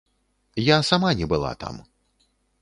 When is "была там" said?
1.35-1.79